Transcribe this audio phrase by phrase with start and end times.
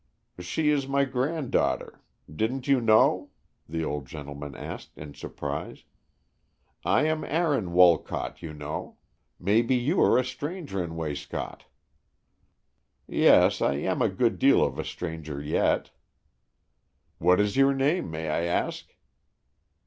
[0.39, 2.01] "She is my granddaughter.
[2.27, 3.29] Didn't you know?"
[3.69, 5.83] the old gentleman asked, in surprise.
[6.83, 8.97] "I am Aaron Wolcott, you know.
[9.39, 11.65] Maybe you are a stranger in Wayscott."
[13.05, 15.91] "Yes, I am a good deal of a stranger yet."
[17.19, 18.95] "What is your name, may I ask?"